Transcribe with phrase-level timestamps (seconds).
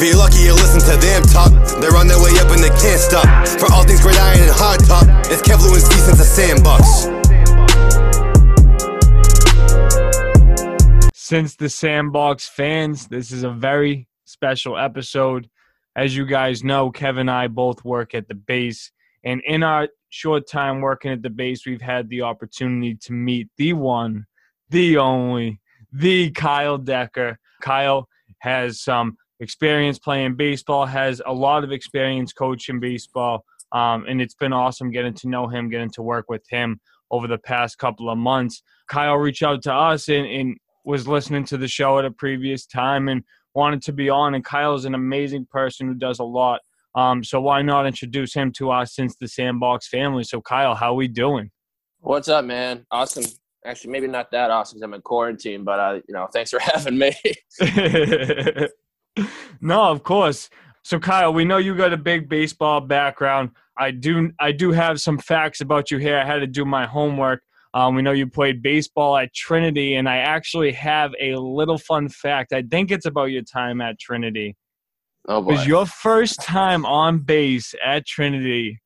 [0.00, 1.50] If you're lucky, you listen to them talk.
[1.80, 3.26] They're on their way up and they can't stop.
[3.58, 7.08] For all things great iron and hard top, it's Kevlu and since sandbox.
[11.12, 15.50] Since the Sandbox fans, this is a very special episode.
[15.96, 18.92] As you guys know, Kevin and I both work at the base.
[19.24, 23.48] And in our short time working at the base, we've had the opportunity to meet
[23.56, 24.26] the one,
[24.70, 25.60] the only,
[25.92, 27.40] the Kyle Decker.
[27.60, 28.08] Kyle
[28.38, 34.34] has some experience playing baseball, has a lot of experience coaching baseball, um, and it's
[34.34, 36.80] been awesome getting to know him, getting to work with him
[37.10, 38.62] over the past couple of months.
[38.88, 42.66] Kyle reached out to us and, and was listening to the show at a previous
[42.66, 43.22] time and
[43.54, 44.34] wanted to be on.
[44.34, 46.60] And Kyle is an amazing person who does a lot.
[46.94, 50.24] Um, so why not introduce him to us since the Sandbox family?
[50.24, 51.50] So Kyle, how are we doing?
[52.00, 52.86] What's up, man?
[52.90, 53.24] Awesome.
[53.64, 56.58] Actually, maybe not that awesome because I'm in quarantine, but uh, you know, thanks for
[56.60, 57.12] having me.
[59.60, 60.50] no, of course.
[60.82, 63.50] So Kyle, we know you got a big baseball background.
[63.76, 66.18] I do I do have some facts about you here.
[66.18, 67.42] I had to do my homework.
[67.74, 72.08] Um, we know you played baseball at Trinity, and I actually have a little fun
[72.08, 72.52] fact.
[72.52, 74.56] I think it's about your time at Trinity.
[75.28, 75.52] Oh boy.
[75.52, 78.80] Was your first time on base at Trinity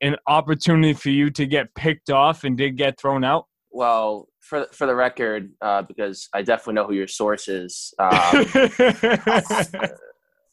[0.00, 3.46] an opportunity for you to get picked off and did get thrown out?
[3.70, 7.92] Well, for for the record, uh, because I definitely know who your source is.
[7.98, 8.08] Um,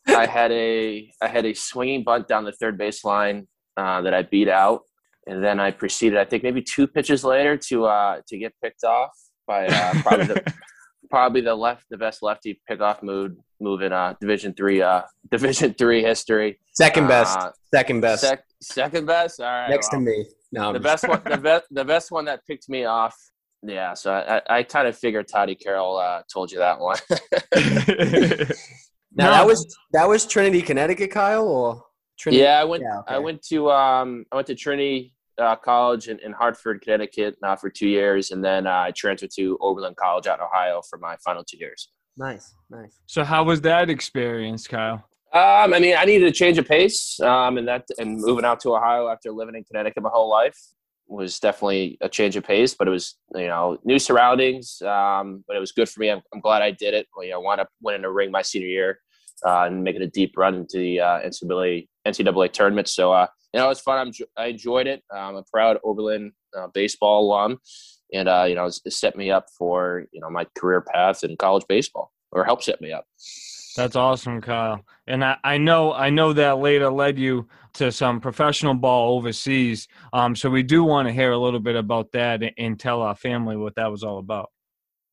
[0.08, 4.24] I had a I had a swinging bunt down the third baseline uh, that I
[4.24, 4.82] beat out,
[5.28, 6.20] and then I proceeded.
[6.20, 9.12] I think maybe two pitches later to uh, to get picked off
[9.48, 10.54] by uh, probably the
[11.10, 15.74] probably the left the best lefty pickoff move move in uh, Division three uh, Division
[15.74, 16.60] three history.
[16.74, 17.38] Second best.
[17.38, 18.22] Uh, Second best.
[18.22, 19.40] Sec- second best.
[19.40, 19.70] All right.
[19.70, 20.26] Next well, to me.
[20.52, 21.22] No, the I'm best one.
[21.26, 21.66] The best.
[21.72, 23.16] The best one that picked me off.
[23.62, 23.94] Yeah.
[23.94, 26.98] So I, I, I kind of figured Toddy Carroll uh, told you that one.
[29.16, 29.32] Now No.
[29.32, 31.84] that was that was Trinity, Connecticut, Kyle, or
[32.20, 32.44] Trinity?
[32.44, 32.84] yeah, I went.
[32.84, 33.16] Yeah, okay.
[33.16, 34.26] I went to um.
[34.32, 38.44] I went to Trinity uh, College in, in Hartford, Connecticut, uh, for two years, and
[38.44, 41.90] then uh, I transferred to Oberlin College out in Ohio for my final two years.
[42.18, 43.00] Nice, nice.
[43.08, 45.04] so how was that experience, Kyle?
[45.36, 48.62] Um, I mean, I needed a change of pace, um, and that and moving out
[48.62, 50.58] to Ohio after living in Connecticut my whole life
[51.08, 52.74] was definitely a change of pace.
[52.74, 56.10] But it was you know new surroundings, um, but it was good for me.
[56.10, 57.08] I'm, I'm glad I did it.
[57.22, 59.00] You know, wound up winning a ring my senior year
[59.46, 62.88] uh, and making a deep run into the uh, NCAA NCAA tournament.
[62.88, 64.08] So uh, you know, it was fun.
[64.08, 65.04] I'm, I enjoyed it.
[65.14, 67.60] I'm a proud Oberlin uh, baseball alum,
[68.14, 71.36] and uh, you know, it set me up for you know my career path in
[71.36, 73.06] college baseball, or helped set me up.
[73.76, 74.86] That's awesome, Kyle.
[75.08, 79.88] And I, I know I know that later led you to some professional ball overseas.
[80.14, 83.16] Um, so we do want to hear a little bit about that and, tell our
[83.16, 84.50] family what that was all about.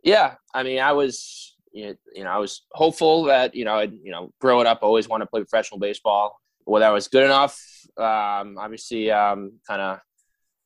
[0.05, 4.11] Yeah, I mean, I was, you know, I was hopeful that you know, I'd, you
[4.11, 6.39] know, growing up, I always wanted to play professional baseball.
[6.65, 7.61] Whether I was good enough,
[7.97, 9.99] um, obviously, um, kind of,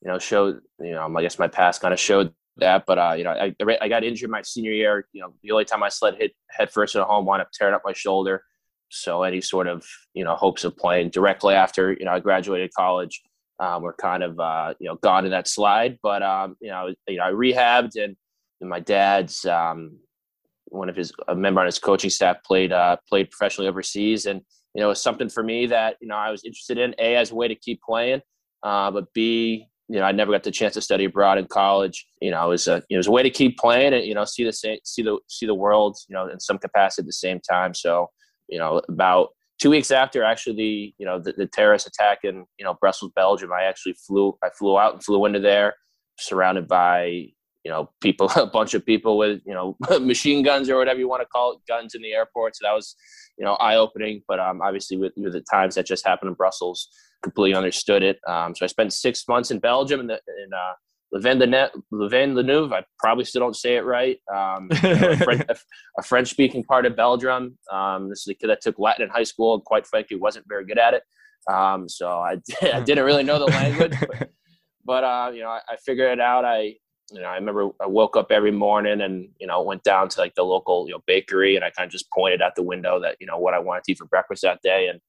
[0.03, 2.85] you know, showed, you know, I guess my past kind of showed that.
[2.87, 5.07] But uh, you know, I I got injured my senior year.
[5.13, 7.75] You know, the only time I slid hit head first at home, wound up tearing
[7.75, 8.43] up my shoulder.
[8.89, 9.85] So any sort of
[10.15, 13.23] you know hopes of playing directly after you know I graduated college
[13.59, 15.99] um, were kind of uh, you know gone in that slide.
[16.03, 18.17] But um, you know, you know, I rehabbed and
[18.61, 19.99] and my dad's um,
[20.67, 24.41] one of his a member on his coaching staff played uh, played professionally overseas, and
[24.75, 26.95] you know it was something for me that you know I was interested in.
[26.99, 28.23] A as a way to keep playing,
[28.63, 32.07] uh, but B you know I never got the chance to study abroad in college.
[32.21, 34.25] You know it was a it was a way to keep playing and you know
[34.25, 37.13] see the same see the see the world you know in some capacity at the
[37.13, 37.75] same time.
[37.75, 38.11] So
[38.49, 42.45] you know about two weeks after actually the you know the, the terrorist attack in
[42.59, 45.75] you know Brussels, Belgium, I actually flew I flew out and flew into there,
[46.19, 47.29] surrounded by
[47.65, 51.09] you know people a bunch of people with you know machine guns or whatever you
[51.09, 52.57] want to call it, guns in the airport.
[52.57, 52.97] So that was
[53.39, 54.23] you know eye opening.
[54.29, 56.89] But um, obviously with, with the times that just happened in Brussels,
[57.27, 58.21] completely understood it.
[58.29, 60.75] Um, so I spent six months in Belgium in, the, in uh,
[61.13, 62.73] Louvain the Louvain-la-Neuve.
[62.73, 64.19] I probably still don't say it right.
[64.33, 65.45] Um, you know, a, French,
[66.05, 67.59] French-speaking part of Belgium.
[67.73, 70.47] Um, this is a kid that took Latin in high school, and quite frankly, wasn't
[70.49, 71.03] very good at it.
[71.53, 74.31] Um, so I, I didn't really know the language, but,
[74.85, 76.45] but uh, you know, I, I figured it out.
[76.45, 76.75] I,
[77.13, 80.21] you know, I remember I woke up every morning and you know went down to
[80.21, 83.01] like the local you know bakery, and I kind of just pointed out the window
[83.01, 85.01] that you know what I wanted to eat for breakfast that day, and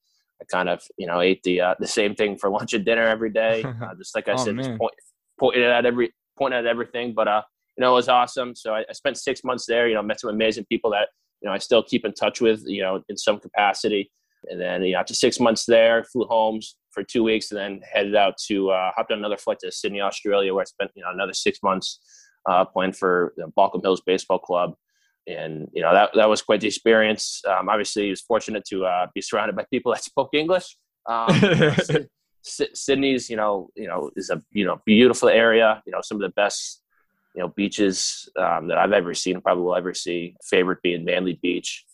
[0.42, 3.04] I kind of you know ate the uh, the same thing for lunch and dinner
[3.04, 3.64] every day.
[3.64, 4.94] Uh, just like I Oh, said, just point,
[5.40, 7.14] pointed at every pointed at everything.
[7.14, 7.42] But uh,
[7.78, 8.56] you know, it was awesome.
[8.56, 9.88] So I, I spent six months there.
[9.88, 11.10] You know, met some amazing people that
[11.42, 12.64] you know I still keep in touch with.
[12.66, 14.12] You know, in some capacity.
[14.50, 16.60] And then you know, after six months there, flew home
[16.92, 20.02] for two weeks, and then headed out to uh, hopped on another flight to Sydney,
[20.02, 22.00] Australia, where I spent you know another six months
[22.48, 24.76] uh, playing for the Baulkham Hills Baseball Club.
[25.28, 27.42] And you know that that was quite the experience.
[27.48, 30.78] Um, obviously, he was fortunate to uh, be surrounded by people that spoke English.
[31.08, 31.30] Um,
[32.42, 35.82] Sydney's, you know, you know, is a you know beautiful area.
[35.86, 36.82] You know, some of the best
[37.36, 40.36] you know beaches um, that I've ever seen, probably will ever see.
[40.44, 41.86] Favorite being Manly Beach,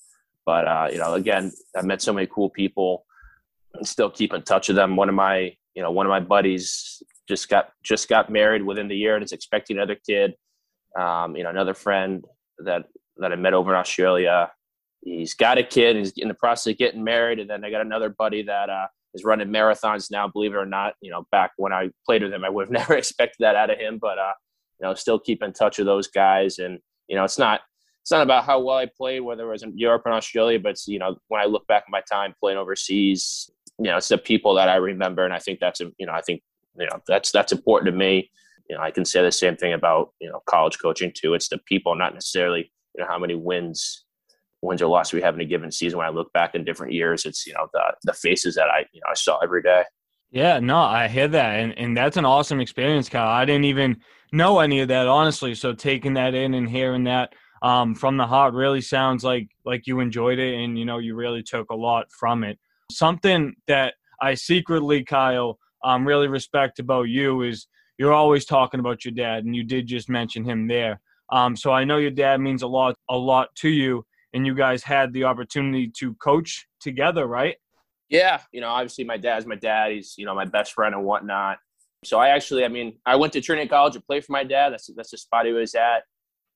[0.46, 3.06] but uh, you know, again, I met so many cool people,
[3.74, 4.96] and still keep in touch with them.
[4.96, 8.88] One of my you know one of my buddies just got just got married within
[8.88, 10.36] the year and is expecting another kid.
[10.98, 12.24] Um, you know, another friend
[12.60, 12.86] that
[13.18, 14.52] that I met over in Australia.
[15.02, 15.96] He's got a kid.
[15.96, 18.88] He's in the process of getting married, and then I got another buddy that uh,
[19.14, 20.28] is running marathons now.
[20.28, 22.72] Believe it or not, you know, back when I played with him, I would have
[22.88, 23.98] never expected that out of him.
[24.00, 24.34] But uh,
[24.80, 27.62] you know, still keep in touch with those guys, and you know, it's not
[28.02, 30.76] it's not about how well I played, whether it was in Europe or Australia, but
[30.88, 33.50] you know, when I look back at my time playing overseas,
[33.80, 36.22] you know, it's the people that I remember, and I think that's you know, I
[36.22, 36.42] think
[36.78, 38.30] you know that's that's important to me.
[38.70, 41.34] You know, I can say the same thing about you know college coaching too.
[41.34, 44.06] It's the people, not necessarily you know how many wins
[44.62, 45.98] wins or losses we have in a given season.
[45.98, 48.86] When I look back in different years, it's you know the the faces that I
[48.92, 49.84] you know I saw every day.
[50.32, 53.28] Yeah, no, I hear that, and and that's an awesome experience, Kyle.
[53.28, 53.98] I didn't even
[54.32, 55.54] know any of that honestly.
[55.54, 59.86] So taking that in and hearing that um, from the heart really sounds like like
[59.86, 62.58] you enjoyed it, and you know you really took a lot from it.
[62.92, 67.68] Something that I secretly, Kyle, um, really respect about you is
[67.98, 71.00] you're always talking about your dad, and you did just mention him there.
[71.32, 74.54] Um, so I know your dad means a lot, a lot to you, and you
[74.54, 77.56] guys had the opportunity to coach together, right?
[78.10, 79.92] Yeah, you know, obviously my dad's my dad.
[79.92, 81.58] He's you know my best friend and whatnot.
[82.06, 84.72] So I actually, I mean, I went to Trinity College to play for my dad.
[84.72, 86.04] That's that's the spot he was at.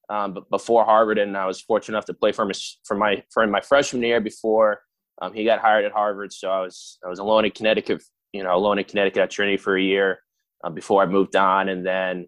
[0.10, 2.50] Um, but before Harvard, and I was fortunate enough to play for
[2.84, 4.82] for my for my freshman year before
[5.22, 6.32] um, he got hired at Harvard.
[6.32, 8.04] So I was I was alone in Connecticut,
[8.34, 10.20] you know, alone in Connecticut at Trinity for a year
[10.64, 12.28] uh, before I moved on, and then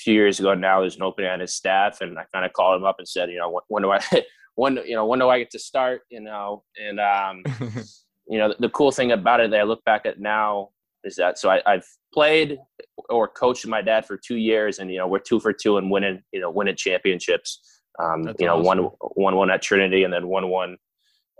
[0.00, 2.80] few years ago now there's an opening on his staff, and I kind of called
[2.80, 4.00] him up and said, you know, when, when do I
[4.54, 7.42] when you know when do I get to start, you know, and um,
[8.28, 10.70] you know the, the cool thing about it that I look back at now
[11.04, 12.58] is that so I, I've played
[13.08, 15.90] or coached my dad for two years, and you know we're two for two and
[15.90, 17.60] winning you know winning championships.
[17.98, 18.64] Um, you know, awesome.
[18.64, 18.78] one
[19.14, 20.76] one one at Trinity, and then one one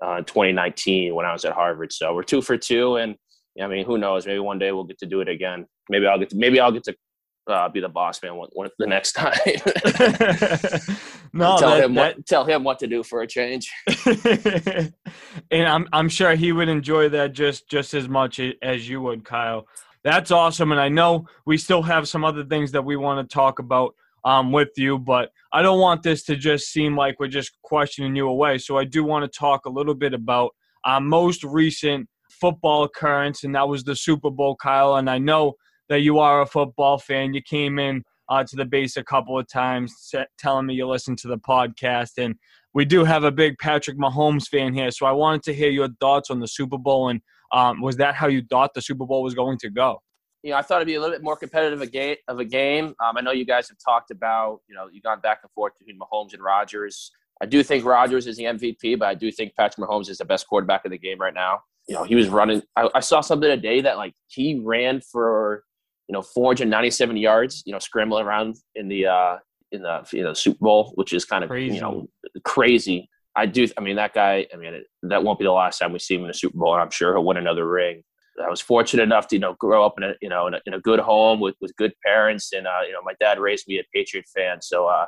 [0.04, 1.92] uh, in 2019 when I was at Harvard.
[1.92, 3.16] So we're two for two, and
[3.60, 4.26] I mean, who knows?
[4.26, 5.66] Maybe one day we'll get to do it again.
[5.88, 6.96] Maybe I'll get to maybe I'll get to
[7.46, 9.32] uh, be the boss man one, one, the next time.
[11.32, 13.70] no, tell that, him what tell him what to do for a change.
[14.06, 19.24] and I'm I'm sure he would enjoy that just just as much as you would,
[19.24, 19.66] Kyle.
[20.02, 23.34] That's awesome, and I know we still have some other things that we want to
[23.34, 23.94] talk about
[24.24, 28.16] um, with you, but I don't want this to just seem like we're just questioning
[28.16, 28.58] you away.
[28.58, 30.54] So I do want to talk a little bit about
[30.84, 34.96] our most recent football occurrence, and that was the Super Bowl, Kyle.
[34.96, 35.54] And I know
[35.90, 37.34] that you are a football fan.
[37.34, 41.16] You came in uh, to the base a couple of times telling me you listen
[41.16, 42.12] to the podcast.
[42.16, 42.36] And
[42.72, 44.90] we do have a big Patrick Mahomes fan here.
[44.92, 47.08] So I wanted to hear your thoughts on the Super Bowl.
[47.08, 47.20] And
[47.52, 50.00] um, was that how you thought the Super Bowl was going to go?
[50.44, 52.94] You know, I thought it'd be a little bit more competitive of a game.
[53.00, 55.72] Um, I know you guys have talked about, you know, you've gone back and forth
[55.78, 57.10] between Mahomes and Rodgers.
[57.42, 60.24] I do think Rodgers is the MVP, but I do think Patrick Mahomes is the
[60.24, 61.60] best quarterback of the game right now.
[61.88, 62.62] You know, he was running.
[62.76, 65.64] I, I saw something today that like he ran for
[66.10, 69.36] you know 497 yards you know scrambling around in the uh
[69.72, 71.76] in the you know Super Bowl, which is kind of crazy.
[71.76, 72.08] you know
[72.44, 73.08] crazy.
[73.36, 73.66] I do.
[73.78, 74.46] I mean, that guy.
[74.52, 76.58] I mean, it, that won't be the last time we see him in a Super
[76.58, 76.74] Bowl.
[76.74, 78.02] and I'm sure he'll win another ring.
[78.44, 80.60] I was fortunate enough to you know grow up in a you know in a,
[80.66, 83.66] in a good home with, with good parents, and uh, you know my dad raised
[83.68, 85.06] me a Patriot fan, so uh,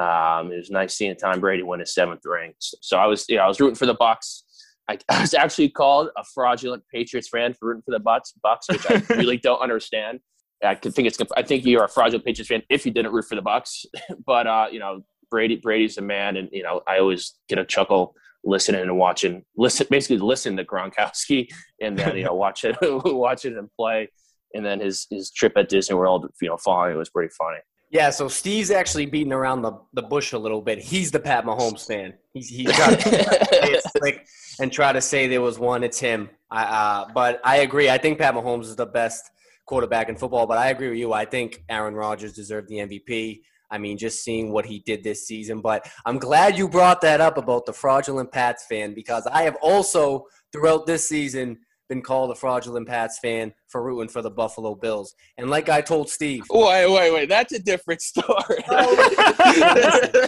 [0.00, 2.52] um, it was nice seeing Tom Brady win his seventh ring.
[2.58, 4.42] So, so I was you know I was rooting for the Bucs.
[4.88, 8.70] I, I, was actually called a fraudulent Patriots fan for rooting for the Bucs, Bucs,
[8.70, 10.20] which I really don't understand.
[10.62, 11.18] I think it's.
[11.36, 13.86] I think you're a fraudulent Patriots fan if you didn't root for the Bucs.
[14.26, 17.64] but uh, you know, Brady Brady's a man, and you know, I always get a
[17.64, 18.14] chuckle
[18.44, 19.44] listening and watching.
[19.56, 21.48] Listen, basically listen to Gronkowski,
[21.80, 24.10] and then you know, watch it, watch it and play.
[24.54, 27.58] And then his his trip at Disney World, you know, following it was pretty funny.
[27.90, 30.78] Yeah, so Steve's actually beating around the, the bush a little bit.
[30.78, 32.14] He's the Pat Mahomes fan.
[32.32, 34.24] He's he's got to slick
[34.60, 35.82] and try to say there was one.
[35.82, 36.30] It's him.
[36.52, 37.90] I, uh, but I agree.
[37.90, 39.28] I think Pat Mahomes is the best
[39.70, 40.46] quarterback in football.
[40.46, 41.12] But I agree with you.
[41.12, 43.40] I think Aaron Rodgers deserved the MVP.
[43.70, 45.60] I mean, just seeing what he did this season.
[45.60, 49.56] But I'm glad you brought that up about the fraudulent Pats fan because I have
[49.62, 51.58] also, throughout this season,
[51.88, 55.14] been called a fraudulent Pats fan for rooting for the Buffalo Bills.
[55.36, 58.64] And like I told Steve, wait, wait, wait, that's a different story.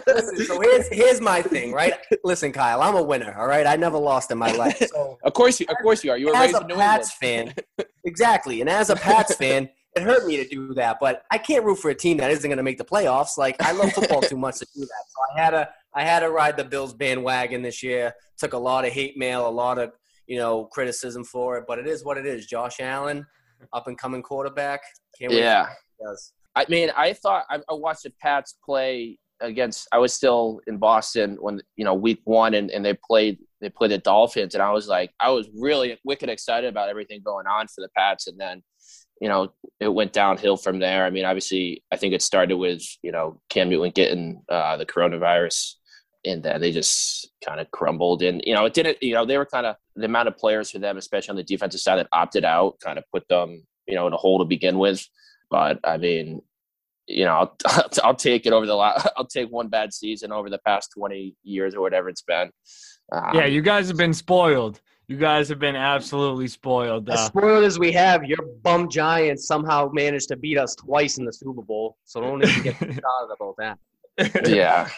[0.07, 1.95] listen, so here's here's my thing, right?
[2.25, 3.35] Listen, Kyle, I'm a winner.
[3.39, 4.77] All right, I never lost in my life.
[4.93, 6.19] So of course, you, of course you are.
[6.19, 7.55] You were raised a New Pats England.
[7.79, 8.61] fan, exactly.
[8.61, 9.69] And as a Pats fan.
[9.95, 12.49] It hurt me to do that, but I can't root for a team that isn't
[12.49, 13.37] going to make the playoffs.
[13.37, 16.21] Like I love football too much to do that, so I had to I had
[16.21, 18.15] to ride the Bills bandwagon this year.
[18.39, 19.93] Took a lot of hate mail, a lot of
[20.27, 22.47] you know criticism for it, but it is what it is.
[22.47, 23.27] Josh Allen,
[23.75, 24.81] up and coming quarterback.
[25.19, 25.69] Can't yeah.
[26.55, 29.89] I mean, I thought I, I watched the Pats play against.
[29.93, 33.69] I was still in Boston when you know week one, and, and they played they
[33.69, 37.47] played the Dolphins, and I was like, I was really wicked excited about everything going
[37.47, 38.63] on for the Pats, and then
[39.21, 41.05] you know, it went downhill from there.
[41.05, 44.85] I mean, obviously, I think it started with, you know, Cam Newton getting uh, the
[44.85, 45.75] coronavirus
[46.25, 48.23] and then they just kind of crumbled.
[48.23, 50.73] And, you know, it didn't, you know, they were kind of the amount of players
[50.73, 53.95] for them, especially on the defensive side that opted out, kind of put them, you
[53.95, 55.07] know, in a hole to begin with.
[55.51, 56.43] But I mean,
[57.13, 60.51] you know, I'll, I'll take it over the last, I'll take one bad season over
[60.51, 62.51] the past 20 years or whatever it's been.
[63.13, 64.81] Um, yeah, you guys have been spoiled.
[65.09, 67.11] You guys have been absolutely spoiled.
[67.11, 71.19] Uh, as spoiled as we have, your bum Giants somehow managed to beat us twice
[71.19, 71.97] in the Super Bowl.
[72.05, 73.79] So don't even get started about that.
[74.47, 74.89] yeah.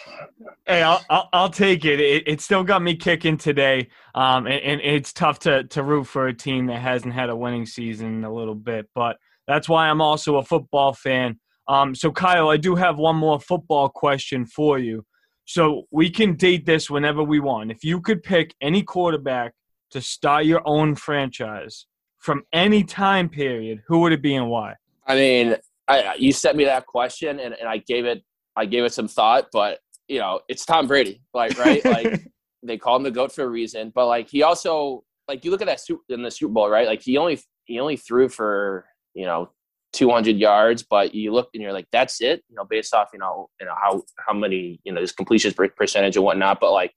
[0.65, 1.99] Hey, I'll, I'll, I'll take it.
[1.99, 2.27] it.
[2.27, 2.41] it.
[2.41, 3.89] still got me kicking today.
[4.13, 7.35] Um, and, and, it's tough to to root for a team that hasn't had a
[7.35, 9.17] winning season in a little bit, but
[9.47, 11.39] that's why I'm also a football fan.
[11.67, 15.05] Um, so Kyle, I do have one more football question for you.
[15.45, 17.71] So we can date this whenever we want.
[17.71, 19.53] If you could pick any quarterback
[19.91, 21.85] to start your own franchise
[22.17, 24.75] from any time period, who would it be and why?
[25.05, 25.55] I mean,
[25.87, 28.23] I, you sent me that question and, and I gave it
[28.55, 32.25] I gave it some thought, but you know, it's Tom Brady, like right, like
[32.63, 33.91] they call him the goat for a reason.
[33.93, 36.87] But like he also like you look at that suit in the Super Bowl, right?
[36.87, 39.49] Like he only he only threw for you know
[39.95, 43.19] 200 yards, but you look and you're like, that's it, you know, based off you
[43.19, 46.59] know you know how how many you know his completion percentage and whatnot.
[46.59, 46.93] But like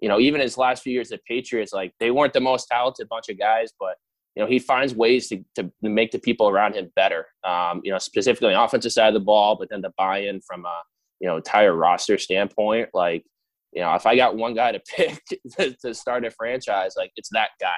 [0.00, 3.08] you know, even his last few years at Patriots, like they weren't the most talented
[3.08, 3.96] bunch of guys, but
[4.34, 7.26] you know, he finds ways to, to make the people around him better.
[7.42, 10.42] Um, you know, specifically on the offensive side of the ball, but then the buy-in
[10.42, 10.82] from a
[11.20, 12.90] you know entire roster standpoint.
[12.92, 13.24] Like,
[13.72, 15.22] you know, if I got one guy to pick
[15.56, 17.68] to, to start a franchise, like it's that guy.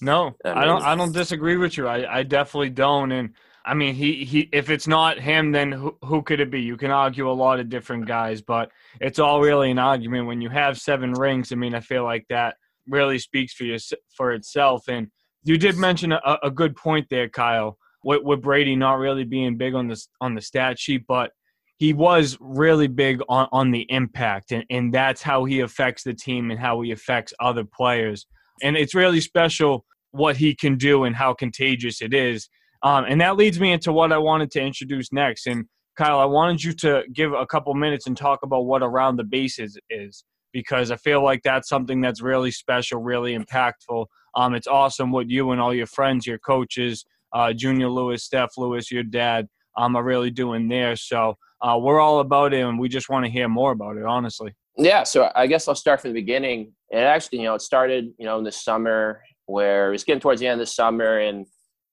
[0.00, 0.82] No, I, mean, I don't.
[0.82, 1.88] I don't disagree with you.
[1.88, 3.10] I, I definitely don't.
[3.10, 3.30] And
[3.64, 6.60] I mean, he, he if it's not him, then who, who could it be?
[6.60, 10.26] You can argue a lot of different guys, but it's all really an argument.
[10.26, 12.56] When you have seven rings, I mean, I feel like that
[12.88, 13.78] really speaks for you
[14.16, 14.88] for itself.
[14.88, 15.08] And
[15.44, 19.56] you did mention a, a good point there, Kyle, with, with Brady not really being
[19.56, 21.30] big on the on the stat sheet, but
[21.78, 26.14] he was really big on, on the impact, and, and that's how he affects the
[26.14, 28.26] team and how he affects other players.
[28.62, 32.48] And it's really special what he can do and how contagious it is
[32.82, 35.46] um, and that leads me into what I wanted to introduce next.
[35.46, 39.16] And Kyle, I wanted you to give a couple minutes and talk about what around
[39.16, 44.06] the bases is because I feel like that's something that's really special, really impactful.
[44.34, 48.50] Um, it's awesome what you and all your friends, your coaches, uh, Junior Lewis, Steph
[48.56, 50.96] Lewis, your dad, um, are really doing there.
[50.96, 54.04] So uh, we're all about it, and we just want to hear more about it,
[54.04, 54.52] honestly.
[54.76, 56.72] Yeah, so I guess I'll start from the beginning.
[56.90, 60.20] It actually, you know, it started, you know, in the summer where it was getting
[60.20, 61.46] towards the end of the summer, and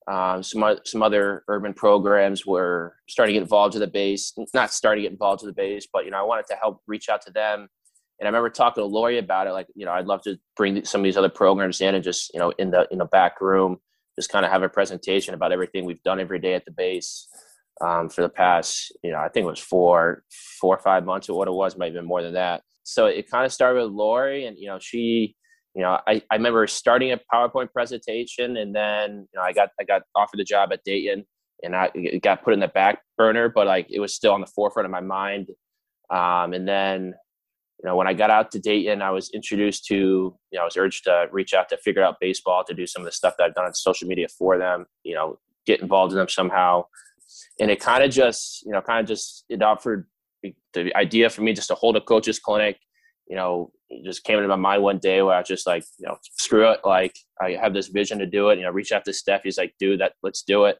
[0.08, 4.32] um, some some other urban programs were starting to get involved with the base.
[4.54, 6.80] Not starting to get involved with the base, but you know, I wanted to help
[6.86, 7.68] reach out to them.
[8.18, 9.52] And I remember talking to Lori about it.
[9.52, 12.32] Like, you know, I'd love to bring some of these other programs in and just,
[12.34, 13.78] you know, in the in the back room,
[14.16, 17.28] just kind of have a presentation about everything we've done every day at the base
[17.80, 20.24] um, for the past, you know, I think it was four,
[20.60, 22.62] four or five months or what it was, might have been more than that.
[22.82, 25.36] So it kind of started with Lori, and you know, she
[25.74, 29.70] you know, I, I remember starting a PowerPoint presentation and then, you know, I got,
[29.80, 31.24] I got offered the job at Dayton
[31.62, 31.90] and I
[32.22, 34.90] got put in the back burner, but like it was still on the forefront of
[34.90, 35.48] my mind.
[36.10, 37.14] Um, and then,
[37.82, 40.64] you know, when I got out to Dayton, I was introduced to, you know, I
[40.64, 43.34] was urged to reach out to figure out baseball, to do some of the stuff
[43.38, 46.84] that I've done on social media for them, you know, get involved in them somehow.
[47.60, 50.06] And it kind of just, you know, kind of just, it offered
[50.72, 52.78] the idea for me just to hold a coach's clinic
[53.30, 55.84] you know, it just came into my mind one day where I was just like,
[55.98, 56.80] you know, screw it.
[56.84, 58.58] Like I have this vision to do it.
[58.58, 59.42] You know, reach out to Steph.
[59.42, 60.78] He's like, dude, that let's do it.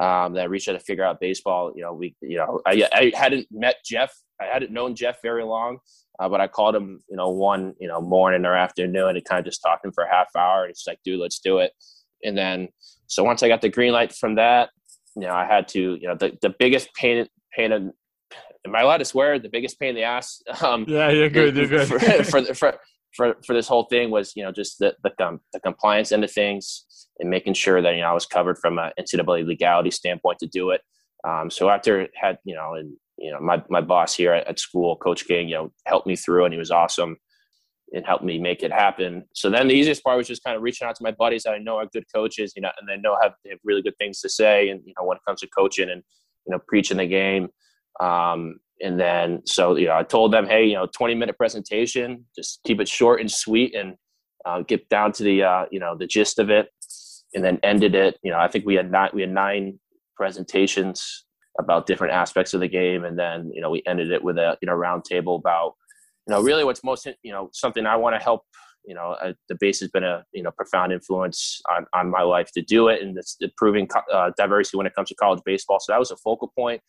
[0.00, 1.72] Um, then I reached out to figure out baseball.
[1.74, 4.12] You know, we, you know, I, I hadn't met Jeff.
[4.40, 5.78] I hadn't known Jeff very long,
[6.18, 9.38] uh, but I called him, you know, one, you know, morning or afternoon and kind
[9.38, 10.62] of just talked to him for a half hour.
[10.64, 11.72] And it's like, dude, let's do it.
[12.24, 12.68] And then,
[13.06, 14.70] so once I got the green light from that,
[15.14, 17.92] you know, I had to, you know, the, the biggest pain, pain in,
[18.66, 19.38] am I allowed to swear?
[19.38, 20.42] The biggest pain in the ass.
[20.62, 21.56] Um, yeah, you're good.
[21.56, 21.86] You're good.
[21.86, 22.78] for, for, for,
[23.14, 26.24] for, for this whole thing was, you know, just the, the, um, the compliance end
[26.24, 26.84] of things
[27.18, 30.46] and making sure that, you know, I was covered from an NCAA legality standpoint to
[30.46, 30.80] do it.
[31.26, 34.58] Um, so after had, you know, and, you know, my, my boss here at, at
[34.58, 37.16] school, Coach King, you know, helped me through and he was awesome
[37.92, 39.24] and helped me make it happen.
[39.34, 41.52] So then the easiest part was just kind of reaching out to my buddies that
[41.52, 43.96] I know are good coaches, you know, and they know have, they have really good
[43.98, 44.70] things to say.
[44.70, 46.02] And, you know, when it comes to coaching and,
[46.46, 47.48] you know, preaching the game,
[48.00, 52.24] um, and then so you know I told them, hey, you know, 20 minute presentation,
[52.36, 53.96] just keep it short and sweet, and
[54.44, 56.68] uh, get down to the uh, you know the gist of it,
[57.34, 58.18] and then ended it.
[58.22, 59.78] You know, I think we had nine we had nine
[60.16, 61.24] presentations
[61.58, 64.58] about different aspects of the game, and then you know we ended it with a
[64.60, 65.74] you know roundtable about
[66.26, 68.42] you know really what's most you know something I want to help.
[68.86, 72.22] You know, uh, the base has been a you know profound influence on, on my
[72.22, 75.78] life to do it, and it's improving uh, diversity when it comes to college baseball.
[75.80, 76.82] So that was a focal point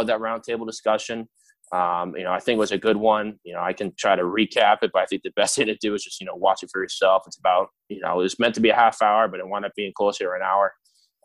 [0.00, 1.28] of that roundtable discussion.
[1.72, 3.38] Um, you know, I think it was a good one.
[3.42, 5.76] You know, I can try to recap it, but I think the best thing to
[5.76, 7.24] do is just, you know, watch it for yourself.
[7.26, 9.64] It's about, you know, it was meant to be a half hour, but it wound
[9.64, 10.72] up being closer to an hour,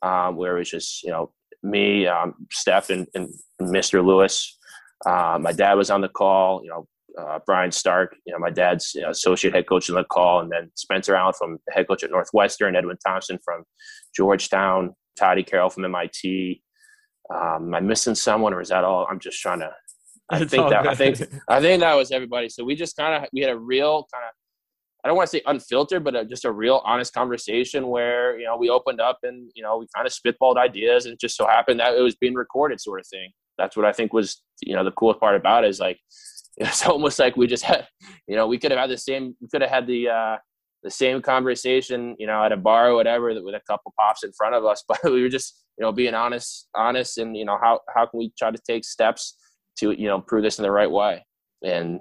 [0.02, 1.32] um, where it was just, you know,
[1.64, 3.30] me, um, Steph, and, and
[3.62, 4.04] Mr.
[4.04, 4.58] Lewis.
[5.06, 6.88] Uh, my dad was on the call, you know,
[7.20, 10.40] uh, Brian Stark, you know, my dad's you know, associate head coach on the call,
[10.40, 13.64] and then Spencer Allen from the head coach at Northwestern, Edwin Thompson from
[14.16, 16.62] Georgetown, Toddy Carroll from MIT,
[17.34, 19.08] um, am I missing someone, or is that all?
[19.10, 19.72] I'm just trying to.
[20.30, 20.92] I it's think that good.
[20.92, 22.50] I think I think that was everybody.
[22.50, 24.34] So we just kind of we had a real kind of
[25.04, 28.46] I don't want to say unfiltered, but a, just a real honest conversation where you
[28.46, 31.36] know we opened up and you know we kind of spitballed ideas, and it just
[31.36, 33.32] so happened that it was being recorded, sort of thing.
[33.58, 36.00] That's what I think was you know the coolest part about it is like
[36.58, 37.88] it's almost like we just had
[38.28, 40.38] you know we could have had the same we could have had the uh,
[40.84, 44.32] the same conversation you know at a bar or whatever with a couple pops in
[44.34, 47.58] front of us, but we were just you know being honest honest and you know
[47.62, 49.36] how how can we try to take steps
[49.78, 51.26] to you know improve this in the right way?
[51.64, 52.00] And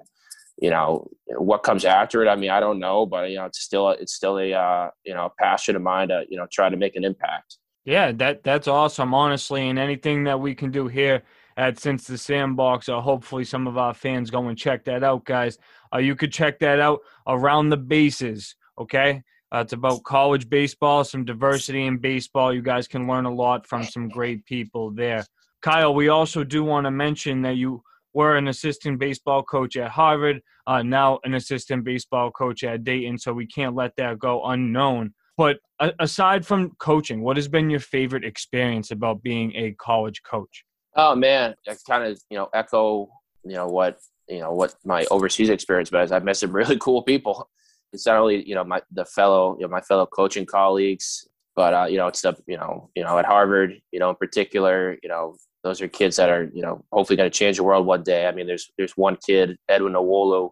[0.61, 3.61] you know what comes after it i mean i don't know but you know it's
[3.61, 6.77] still it's still a uh, you know passion of mine to you know try to
[6.77, 7.59] make an impact.
[7.85, 11.23] Yeah that that's awesome honestly and anything that we can do here
[11.57, 15.25] at since the sandbox uh, hopefully some of our fans go and check that out
[15.25, 15.59] guys.
[15.93, 21.02] Uh, you could check that out around the bases okay uh, it's about college baseball,
[21.02, 22.54] some diversity in baseball.
[22.54, 25.25] You guys can learn a lot from some great people there.
[25.61, 27.83] Kyle, we also do want to mention that you
[28.14, 33.19] were an assistant baseball coach at Harvard, uh, now an assistant baseball coach at Dayton,
[33.19, 35.14] so we can't let that go unknown.
[35.37, 35.59] But
[35.99, 40.65] aside from coaching, what has been your favorite experience about being a college coach?
[40.97, 43.08] Oh man, I kind of you know echo
[43.45, 46.13] you know what you know what my overseas experience was.
[46.13, 47.49] I've met some really cool people
[47.93, 51.26] it's not only you know my the fellow you know my fellow coaching colleagues,
[51.57, 54.17] but uh, you know it's the you know you know at Harvard you know in
[54.17, 57.65] particular you know those are kids that are you know hopefully going to change the
[57.65, 58.26] world one day.
[58.26, 60.50] I mean there's there's one kid Edwin Owolu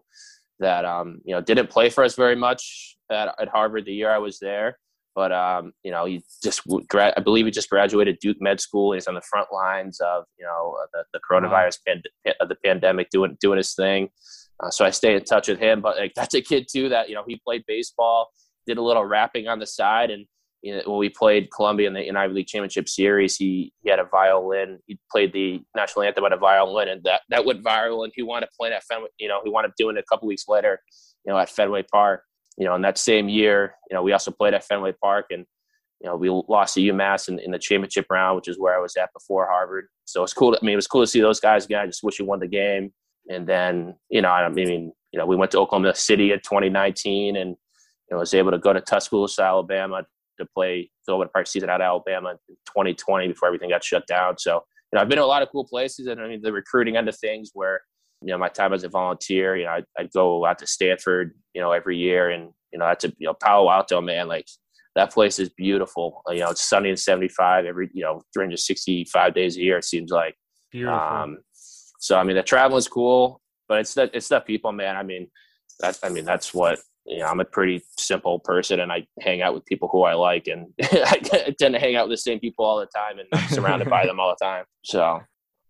[0.59, 4.11] that um, you know didn't play for us very much at, at Harvard the year
[4.11, 4.77] I was there,
[5.15, 6.61] but um, you know he just
[6.93, 8.93] I believe he just graduated Duke Med School.
[8.93, 11.93] He's on the front lines of you know the, the coronavirus wow.
[12.25, 14.09] pand- the pandemic doing doing his thing.
[14.61, 15.81] Uh, so I stay in touch with him.
[15.81, 18.29] But like that's a kid too that you know he played baseball,
[18.65, 20.25] did a little rapping on the side, and
[20.61, 23.89] you know, when we played Columbia in the in Ivy League Championship Series, he he
[23.89, 24.79] had a violin.
[24.87, 28.03] He played the national anthem on a violin, and that that went viral.
[28.03, 29.07] And he wound up playing at Fenway.
[29.19, 30.79] You know, he wound up doing it a couple weeks later.
[31.25, 32.23] You know, at Fenway Park.
[32.57, 35.45] You know, in that same year, you know, we also played at Fenway Park, and
[36.01, 38.81] you know, we lost to UMass in, in the championship round, which is where I
[38.81, 39.87] was at before Harvard.
[40.05, 40.51] So it's cool.
[40.51, 41.81] To, I mean, it was cool to see those guys again.
[41.81, 42.91] I just wish we won the game.
[43.29, 47.35] And then, you know, I mean, you know, we went to Oklahoma City in 2019
[47.35, 47.55] and, you
[48.11, 50.03] know, was able to go to Tuscaloosa, Alabama
[50.39, 54.37] to play Philbin Park season out of Alabama in 2020 before everything got shut down.
[54.37, 56.51] So, you know, I've been to a lot of cool places and I mean, the
[56.51, 57.81] recruiting end of things where,
[58.21, 61.33] you know, my time as a volunteer, you know, I'd, I'd go out to Stanford,
[61.53, 64.45] you know, every year and, you know, that's a, you know, Palo Alto, man, like
[64.95, 66.21] that place is beautiful.
[66.29, 70.11] You know, it's sunny and 75 every, you know, 365 days a year, it seems
[70.11, 70.35] like.
[70.71, 70.99] Beautiful.
[70.99, 71.37] Um,
[71.99, 74.95] so I mean, the travel is cool, but it's the it's the people, man.
[74.95, 75.29] I mean,
[75.79, 77.27] that's I mean that's what you know.
[77.27, 80.67] I'm a pretty simple person, and I hang out with people who I like, and
[80.81, 83.89] I tend to hang out with the same people all the time, and I'm surrounded
[83.89, 84.65] by them all the time.
[84.83, 85.21] So.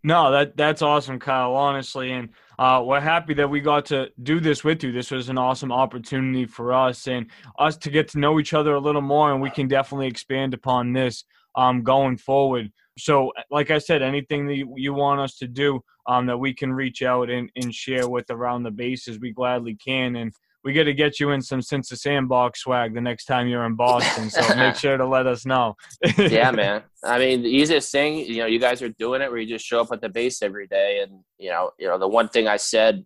[0.02, 1.56] No, that that's awesome, Kyle.
[1.56, 4.94] Honestly, and uh, we're happy that we got to do this with you.
[4.94, 8.76] This was an awesome opportunity for us and us to get to know each other
[8.76, 12.72] a little more, and we can definitely expand upon this um, going forward.
[13.00, 16.54] So, like I said, anything that you, you want us to do um, that we
[16.54, 20.16] can reach out and, and share with around the bases, we gladly can.
[20.16, 20.34] And
[20.64, 23.66] we got to get you in some Since the Sandbox swag the next time you're
[23.66, 24.30] in Boston.
[24.30, 25.76] So make sure to let us know.
[26.18, 26.84] yeah, man.
[27.04, 29.66] I mean, the easiest thing, you know, you guys are doing it where you just
[29.66, 32.48] show up at the base every day, and you know, you know, the one thing
[32.48, 33.06] I said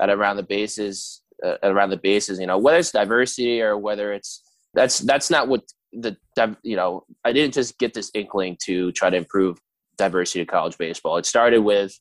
[0.00, 4.12] at around the bases, uh, around the bases, you know, whether it's diversity or whether
[4.12, 4.42] it's
[4.74, 6.16] that's that's not what the
[6.62, 9.58] you know I didn't just get this inkling to try to improve
[9.98, 11.16] diversity of college baseball.
[11.16, 11.98] It started with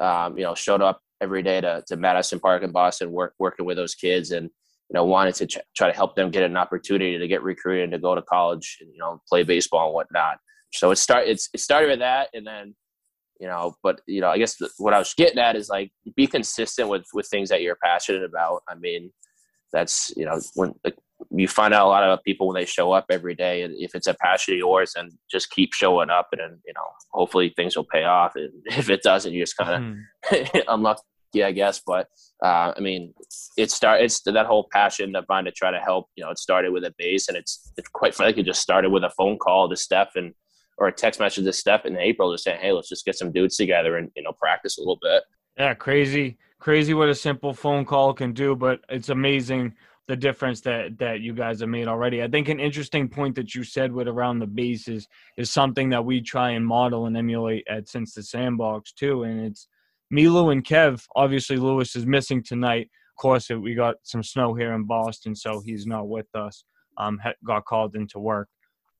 [0.00, 3.64] um, you know showed up every day to, to Madison Park in Boston, work, working
[3.64, 6.56] with those kids, and you know wanted to ch- try to help them get an
[6.56, 9.94] opportunity to get recruited and to go to college and you know play baseball and
[9.94, 10.38] whatnot.
[10.72, 12.74] So it start it's it started with that, and then
[13.42, 15.90] you know, but you know, I guess the, what I was getting at is like
[16.14, 18.62] be consistent with with things that you're passionate about.
[18.68, 19.12] I mean,
[19.72, 20.96] that's you know when like,
[21.30, 23.94] you find out a lot of people when they show up every day, and if
[23.94, 27.52] it's a passion of yours, and just keep showing up, and, and you know, hopefully
[27.56, 28.32] things will pay off.
[28.36, 29.98] And if it doesn't, you just kind
[30.30, 30.62] of mm.
[30.68, 31.02] unlucky,
[31.42, 31.80] I guess.
[31.86, 32.08] But
[32.44, 33.14] uh, I mean,
[33.56, 36.08] it start it's that whole passion of mine to try to help.
[36.16, 38.90] You know, it started with a base, and it's, it's quite frankly it just started
[38.90, 40.34] with a phone call to Steph and
[40.78, 43.32] or a text message to Steph in April just saying, "Hey, let's just get some
[43.32, 45.22] dudes together and you know practice a little bit."
[45.58, 49.74] Yeah, crazy, crazy what a simple phone call can do, but it's amazing
[50.08, 52.22] the difference that that you guys have made already.
[52.22, 56.04] I think an interesting point that you said with around the bases is something that
[56.04, 59.68] we try and model and emulate at since the sandbox too, and it's
[60.10, 61.04] Milo and Kev.
[61.14, 62.90] Obviously, Lewis is missing tonight.
[63.16, 66.64] Of course, we got some snow here in Boston, so he's not with us.
[66.98, 68.48] Um, got called into work,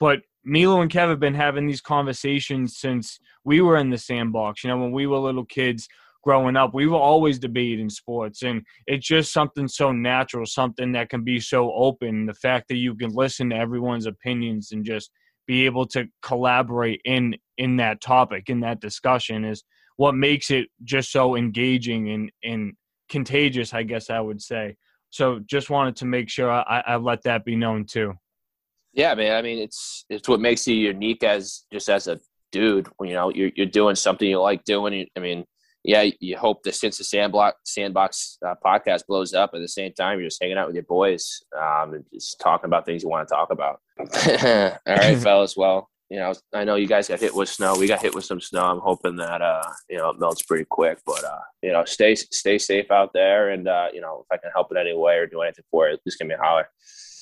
[0.01, 4.65] but Milo and Kev have been having these conversations since we were in the sandbox.
[4.65, 5.89] You know, when we were little kids
[6.23, 11.11] growing up, we were always debating sports, and it's just something so natural, something that
[11.11, 12.27] can be so open.
[12.27, 15.11] The fact that you can listen to everyone's opinions and just
[15.47, 19.65] be able to collaborate in in that topic in that discussion is
[19.97, 22.73] what makes it just so engaging and and
[23.09, 23.75] contagious.
[23.75, 24.77] I guess I would say.
[25.11, 28.15] So, just wanted to make sure I, I let that be known too.
[28.95, 29.37] Yeah, man.
[29.37, 32.89] I mean, it's it's what makes you unique as just as a dude.
[33.01, 35.07] You know, you're you're doing something you like doing.
[35.17, 35.45] I mean,
[35.85, 39.93] yeah, you hope that since the sandbox sandbox uh, podcast blows up, at the same
[39.93, 43.09] time you're just hanging out with your boys um, and just talking about things you
[43.09, 43.81] want to talk about.
[43.99, 45.57] All right, fellas.
[45.57, 47.75] Well, you know, I know you guys got hit with snow.
[47.77, 48.63] We got hit with some snow.
[48.63, 50.99] I'm hoping that uh, you know it melts pretty quick.
[51.05, 54.37] But uh, you know, stay stay safe out there, and uh, you know, if I
[54.37, 56.69] can help in any way or do anything for it, just give me a holler.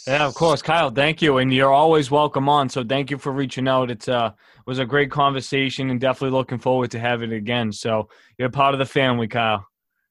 [0.07, 0.91] Yeah, of course, Kyle.
[0.91, 2.69] Thank you, and you're always welcome on.
[2.69, 3.91] So thank you for reaching out.
[3.91, 4.31] It's uh
[4.67, 7.73] was a great conversation, and definitely looking forward to having it again.
[7.73, 8.09] So
[8.39, 9.67] you're part of the family, Kyle.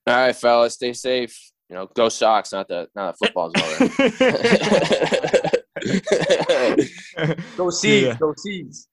[0.06, 1.36] All right, fellas, stay safe.
[1.68, 2.52] You know, go Sox.
[2.52, 5.50] Not the not the football's over.
[7.56, 8.16] go Seas, yeah.
[8.18, 8.88] go Seas.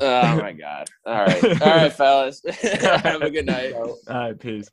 [0.00, 0.88] oh my God!
[1.06, 2.42] All right, all right, fellas.
[2.50, 3.74] Have a good night.
[3.74, 4.68] All right, peace.